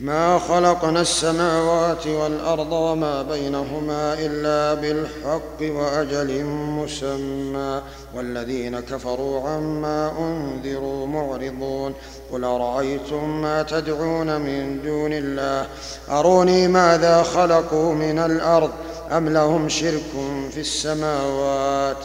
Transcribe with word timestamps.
ما 0.00 0.38
خلقنا 0.38 1.00
السماوات 1.00 2.06
والأرض 2.06 2.72
وما 2.72 3.22
بينهما 3.22 4.14
إلا 4.18 4.80
بالحق 4.80 5.60
وأجل 5.60 6.44
مسمى. 6.44 7.82
والذين 8.14 8.80
كفروا 8.80 9.48
عما 9.48 10.12
أنذروا 10.18 11.06
معرضون. 11.06 11.94
قل 12.32 12.44
أرأيتم 12.44 13.42
ما 13.42 13.62
تدعون 13.62 14.40
من 14.40 14.82
دون 14.84 15.12
الله؟ 15.12 15.66
أروني 16.10 16.68
ماذا 16.68 17.22
خلقوا 17.22 17.94
من 17.94 18.18
الأرض؟ 18.18 18.70
أم 19.12 19.28
لهم 19.28 19.68
شرك 19.68 20.12
في 20.50 20.60
السماوات؟ 20.60 21.96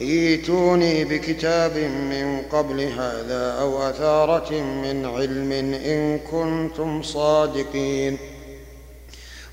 ايتوني 0.00 1.04
بكتاب 1.04 1.76
من 1.78 2.42
قبل 2.52 2.80
هذا 2.80 3.56
أو 3.60 3.82
أثارة 3.82 4.52
من 4.62 5.06
علم 5.06 5.52
إن 5.52 6.18
كنتم 6.18 7.02
صادقين. 7.02 8.18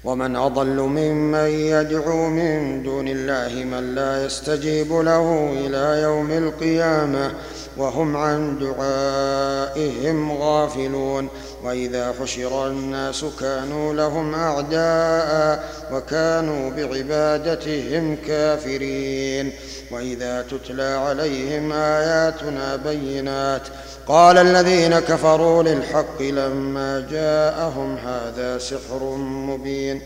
ومن 0.04 0.36
أضل 0.36 0.68
ممن 0.68 1.50
يدعو 1.50 2.30
من 2.30 2.84
دون 2.84 3.08
الله 3.08 3.64
من 3.64 3.96
لا 3.96 4.26
يستجيب 4.26 4.94
له 4.94 5.54
إلى 5.54 6.02
يوم 6.02 6.32
القيامة 6.32 7.32
وهم 7.78 8.18
عن 8.18 8.60
دعائهم 8.60 10.32
غافلون. 10.32 11.28
وإذا 11.64 12.14
حشر 12.22 12.68
الناس 12.68 13.26
كانوا 13.40 13.94
لهم 13.94 14.36
أعداء 14.36 15.64
وكانوا 15.92 16.70
بعبادتهم 16.72 18.18
كافرين 18.28 19.52
وإذا 19.92 20.42
تتلى 20.42 20.84
عليهم 20.84 21.72
آياتنا 21.72 22.76
بينات 22.76 23.62
قال 24.08 24.38
الذين 24.38 25.00
كفروا 25.00 25.64
للحق 25.64 26.22
لما 26.22 27.08
جاءهم 27.12 27.98
هذا 27.98 28.58
سحر 28.58 29.04
مبين 29.18 30.02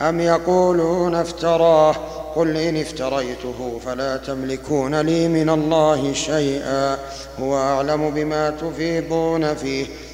أم 0.00 0.20
يقولون 0.20 1.14
افتراه 1.14 1.92
قل 2.36 2.56
إن 2.56 2.76
افتريته 2.76 3.80
فلا 3.84 4.16
تملكون 4.16 5.00
لي 5.00 5.28
من 5.28 5.48
الله 5.48 6.12
شيئا 6.12 6.98
هو 7.40 7.56
أعلم 7.56 8.10
بما 8.10 8.50
تفيضون 8.50 9.54
فيه 9.54 9.86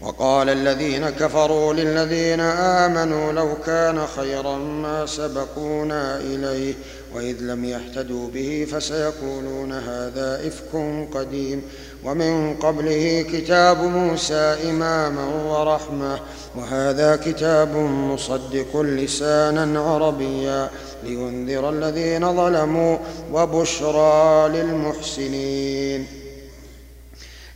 وقال 0.00 0.48
الذين 0.48 1.10
كفروا 1.10 1.72
للذين 1.72 2.40
آمنوا 2.40 3.32
لو 3.32 3.54
كان 3.66 4.06
خيرا 4.06 4.56
ما 4.56 5.06
سبقونا 5.06 6.16
إليه 6.16 6.74
وإذ 7.14 7.36
لم 7.40 7.64
يهتدوا 7.64 8.28
به 8.28 8.66
فسيقولون 8.72 9.72
هذا 9.72 10.40
إفك 10.46 11.06
قديم 11.14 11.62
ومن 12.04 12.54
قبله 12.54 13.24
كتاب 13.32 13.84
موسى 13.84 14.56
إماما 14.70 15.26
ورحمة 15.48 16.20
وهذا 16.56 17.16
كتاب 17.16 17.76
مصدق 17.76 18.80
لسانا 18.80 19.80
عربيا 19.80 20.70
لينذر 21.04 21.70
الذين 21.70 22.36
ظلموا 22.36 22.98
وبشرى 23.32 24.48
للمحسنين 24.48 26.19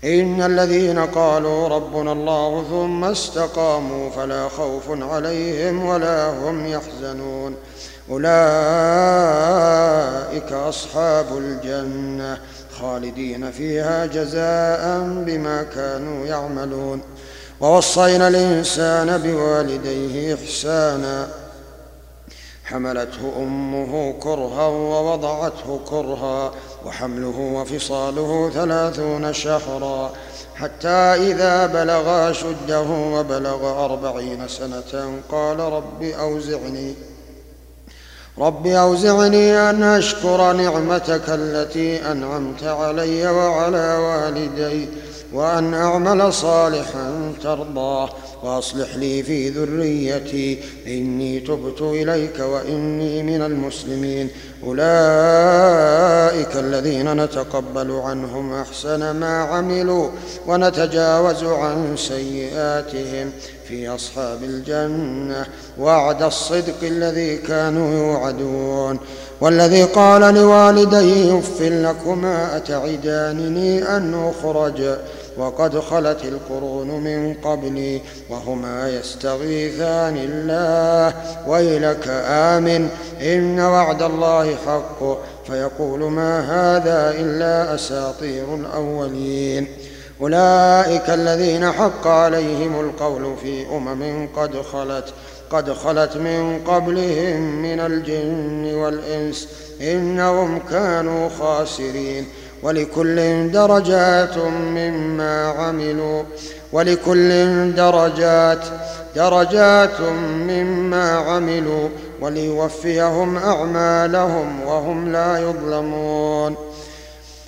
إن 0.05 0.43
الذين 0.43 0.99
قالوا 0.99 1.69
ربنا 1.69 2.13
الله 2.13 2.65
ثم 2.71 3.05
استقاموا 3.05 4.11
فلا 4.11 4.49
خوف 4.49 4.83
عليهم 4.89 5.85
ولا 5.87 6.31
هم 6.31 6.67
يحزنون. 6.67 7.55
أولئك 8.11 8.33
أصحاب 10.53 11.27
الجنة 11.39 12.39
خالدين 12.81 13.51
فيها 13.51 14.07
جزاء 14.07 15.01
بما 15.27 15.63
كانوا 15.63 16.27
يعملون. 16.27 17.01
ووصينا 17.61 18.29
الإنسان 18.29 19.19
بوالديه 19.19 20.35
إحسانا. 20.35 21.29
حملته 22.65 23.33
أمه 23.39 24.15
كرها 24.21 24.67
ووضعته 24.67 25.81
كرها. 25.91 26.53
وحمله 26.85 27.39
وفصاله 27.39 28.51
ثلاثون 28.55 29.33
شهرا 29.33 30.13
حتى 30.57 30.89
إذا 30.89 31.67
بلغ 31.67 32.31
أشده 32.31 32.87
وبلغ 32.91 33.85
أربعين 33.85 34.49
سنة 34.49 35.21
قال 35.31 35.59
رب 35.61 36.03
أوزعني 36.03 36.95
رب 38.39 38.67
أوزعني 38.67 39.71
أن 39.71 39.83
أشكر 39.83 40.53
نعمتك 40.53 41.23
التي 41.29 42.11
أنعمت 42.13 42.65
علي 42.65 43.27
وعلى 43.27 43.97
والدي 43.97 44.89
وأن 45.33 45.75
أعمل 45.75 46.33
صالحا 46.33 47.33
ترضاه. 47.43 48.09
واصلح 48.45 48.97
لي 48.97 49.23
في 49.23 49.49
ذريتي. 49.49 50.59
إني 50.87 51.41
تبت 51.41 51.81
إليك 51.81 52.41
وإني 52.41 53.23
من 53.23 53.43
المسلمين. 53.43 54.29
أولئك 54.65 56.57
الذين 56.57 57.25
نتقبل 57.25 57.91
عنهم 57.91 58.55
أحسن 58.55 59.11
ما 59.11 59.43
عملوا 59.43 60.09
ونتجاوز 60.47 61.45
عن 61.45 61.97
سيئاتهم 61.97 63.31
في 63.69 63.89
أصحاب 63.89 64.43
الجنة. 64.43 65.47
وعد 65.79 66.23
الصدق 66.23 66.83
الذي 66.83 67.37
كانوا 67.37 67.95
يوعدون. 67.95 68.99
والذي 69.41 69.83
قال 69.83 70.35
لوالديه 70.35 71.39
اف 71.39 71.63
لكما 71.63 72.57
أتعدانني 72.57 73.97
أن 73.97 74.33
أخرج. 74.33 74.97
وقد 75.39 75.79
خلت 75.79 76.25
القرون 76.25 76.89
من 76.89 77.35
قبلي 77.35 78.01
وهما 78.31 78.91
يستغيثان 78.91 80.17
الله. 80.17 81.15
ويلك 81.49 82.09
آمن 82.29 82.89
إن 83.21 83.61
وعد 83.61 84.03
الله 84.03 84.57
حق. 84.67 85.19
فيقول 85.47 86.01
ما 86.01 86.41
هذا 86.41 87.21
إلا 87.21 87.75
أساطير 87.75 88.55
الأولين. 88.55 89.69
أولئك 90.21 91.11
الذين 91.11 91.73
حق 91.73 92.07
عليهم 92.07 92.81
القول 92.81 93.37
في 93.43 93.67
أمم 93.77 94.29
قد 94.37 94.61
خلت 94.73 95.05
قد 95.51 95.73
خلت 95.73 96.17
من 96.17 96.61
قبلهم 96.67 97.63
من 97.63 97.81
الجن 97.81 98.75
والإنس. 98.75 99.49
إنهم 99.81 100.59
كانوا 100.59 101.29
خاسرين. 101.29 102.27
ولكل 102.65 103.51
درجات 103.51 104.39
مما 104.39 105.47
عملوا 105.49 106.23
ولكل 106.73 107.29
درجات 107.75 108.65
درجات 109.17 110.01
مما 110.49 111.11
عملوا 111.11 111.89
وليوفيهم 112.21 113.37
أعمالهم 113.37 114.63
وهم 114.67 115.13
لا 115.13 115.39
يظلمون. 115.39 116.57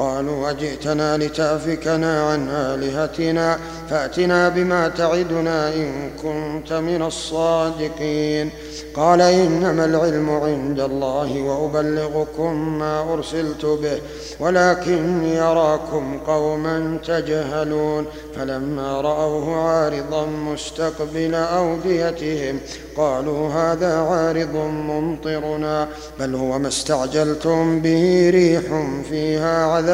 قالوا 0.00 0.50
أجئتنا 0.50 1.16
لتأفكنا 1.16 2.30
عن 2.30 2.48
آلهتنا 2.48 3.58
فأتنا 3.90 4.48
بما 4.48 4.88
تعدنا 4.88 5.74
إن 5.74 6.10
كنت 6.22 6.72
من 6.72 7.02
الصادقين. 7.02 8.50
قال 8.94 9.20
إنما 9.20 9.84
العلم 9.84 10.30
عند 10.30 10.80
الله 10.80 11.42
وأبلغكم 11.42 12.78
ما 12.78 13.12
أرسلت 13.12 13.64
به 13.64 13.98
ولكن 14.40 15.24
يراكم 15.24 16.18
قوما 16.26 16.98
تجهلون. 17.06 18.06
فلما 18.36 19.00
رأوه 19.00 19.56
عارضا 19.56 20.26
مستقبل 20.26 21.34
أوديتهم 21.34 22.60
قالوا 22.96 23.48
هذا 23.48 23.96
عارض 23.96 24.54
ممطرنا 24.66 25.88
بل 26.20 26.34
هو 26.34 26.58
ما 26.58 26.68
استعجلتم 26.68 27.80
به 27.80 28.30
ريح 28.30 28.62
فيها 29.10 29.64
عذاب 29.64 29.89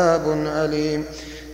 أليم. 0.47 1.05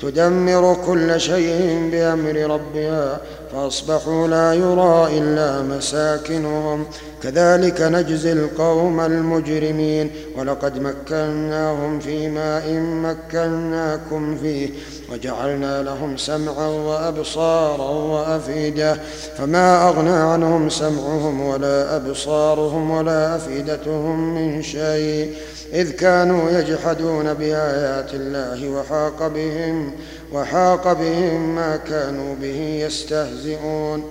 تدمر 0.02 0.76
كل 0.86 1.20
شيء 1.20 1.88
بأمر 1.92 2.36
ربها 2.36 3.20
فأصبحوا 3.52 4.28
لا 4.28 4.54
يرى 4.54 5.18
إلا 5.18 5.62
مساكنهم. 5.62 6.86
كذلك 7.22 7.80
نجزي 7.80 8.32
القوم 8.32 9.00
المجرمين. 9.00 10.10
ولقد 10.38 10.78
مكناهم 10.78 12.00
في 12.00 12.28
ماء 12.28 12.72
مكناكم 12.80 14.36
فيه. 14.36 14.70
وجعلنا 15.12 15.82
لهم 15.82 16.16
سمعا 16.16 16.66
وأبصارا 16.66 17.90
وأفئدة. 17.90 18.96
فما 19.38 19.88
أغنى 19.88 20.10
عنهم 20.10 20.68
سمعهم 20.68 21.40
ولا 21.40 21.96
أبصارهم 21.96 22.90
ولا 22.90 23.36
أفئدتهم 23.36 24.34
من 24.34 24.62
شيء. 24.62 25.34
إذ 25.72 25.90
كانوا 25.90 26.50
يجحدون 26.50 27.34
بآيات 27.34 28.14
الله 28.14 28.68
وحاق 28.68 29.26
بهم 29.26 29.92
وحاق 30.32 30.92
بهم 30.92 31.54
ما 31.54 31.76
كانوا 31.76 32.34
به 32.34 32.84
يستهزئون. 32.86 34.04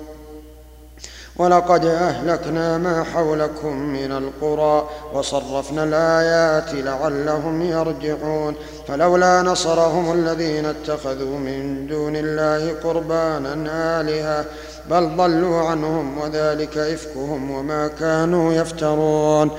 ولقد 1.36 1.86
أهلكنا 1.86 2.78
ما 2.78 3.04
حولكم 3.04 3.78
من 3.78 4.12
القرى 4.12 4.90
وصرفنا 5.14 5.84
الآيات 5.84 6.74
لعلهم 6.74 7.62
يرجعون. 7.62 8.56
فلولا 8.92 9.42
نصرهم 9.42 10.12
الذين 10.12 10.66
اتخذوا 10.66 11.38
من 11.38 11.88
دون 11.88 12.16
الله 12.16 12.74
قربانا 12.84 13.54
آلهة 14.02 14.46
بل 14.90 15.16
ضلوا 15.18 15.58
عنهم 15.62 16.18
وذلك 16.18 16.78
إفكهم 16.78 17.52
وما 17.52 17.88
كانوا 17.88 18.54
يفترون. 18.54 19.52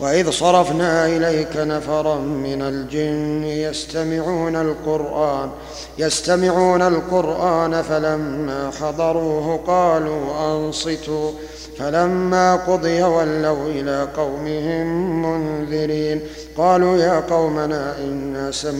وإذ 0.00 0.30
صرفنا 0.30 1.06
إليك 1.06 1.56
نفرا 1.56 2.18
من 2.18 2.62
الجن 2.62 3.44
يستمعون 3.44 4.56
القرآن 4.56 5.50
يستمعون 5.98 6.82
القرآن 6.82 7.82
فلما 7.82 8.70
حضروه 8.80 9.60
قالوا 9.66 10.54
أنصتوا 10.54 11.30
فلما 11.78 12.56
قضي 12.56 13.02
ولوا 13.02 13.66
إلى 13.66 14.08
قومهم 14.16 15.22
منذرين. 15.22 16.20
قالوا 16.56 16.96
يا 16.96 17.20
قومنا 17.20 17.98
إنا 17.98 18.50
سمعنا 18.50 18.79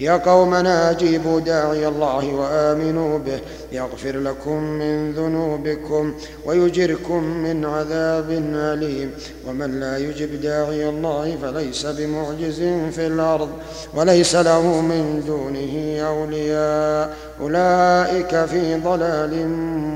يا 0.00 0.16
قومنا 0.16 0.90
أجيبوا 0.90 1.40
داعي 1.40 1.88
الله 1.88 2.34
وآمنوا 2.34 3.18
به. 3.18 3.40
يغفر 3.72 4.16
لكم 4.16 4.62
من 4.62 5.12
ذنوبكم 5.12 6.14
ويجركم 6.46 7.24
من 7.24 7.64
عذاب 7.64 8.30
أليم. 8.54 9.10
ومن 9.48 9.80
لا 9.80 9.98
يجب 9.98 10.40
داعي 10.40 10.88
الله 10.88 11.36
فليس 11.42 11.86
بمعجز 11.86 12.60
في 12.94 13.06
الأرض 13.06 13.48
وليس 13.94 14.36
له 14.36 14.62
من 14.62 15.22
دونه 15.26 16.06
أولياء. 16.08 17.16
أولئك 17.40 18.44
في 18.44 18.80
ضلال 18.84 19.48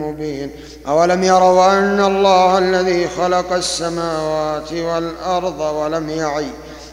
مبين. 0.03 0.51
أولم 0.89 1.23
يروا 1.23 1.79
أن 1.79 2.01
الله 2.01 2.59
الذي 2.59 3.09
خلق 3.09 3.53
السماوات 3.53 4.73
والأرض 4.73 5.61
ولم 5.61 6.11
يعي 6.11 6.47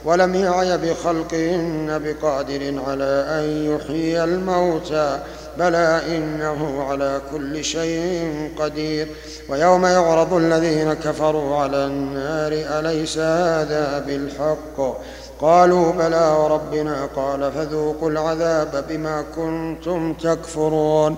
ولم 0.06 0.36
يعي 0.36 0.78
بخلقهن 0.78 2.02
بقادر 2.04 2.82
على 2.88 3.26
أن 3.30 3.76
يحيي 3.76 4.24
الموتى 4.24 5.20
بلى 5.58 6.02
إنه 6.08 6.84
على 6.84 7.22
كل 7.32 7.64
شيء 7.64 8.52
قدير. 8.60 9.08
ويوم 9.50 9.86
يعرض 9.86 10.34
الذين 10.34 10.94
كفروا 10.94 11.58
على 11.58 11.86
النار 11.86 12.52
أليس 12.80 13.18
هذا 13.18 14.04
بالحق؟ 14.08 14.98
قالوا 15.42 15.92
بلى 15.92 16.36
وربنا 16.40 17.10
قال 17.16 17.52
فذوقوا 17.52 18.10
العذاب 18.10 18.86
بما 18.90 19.24
كنتم 19.36 20.14
تكفرون. 20.14 21.18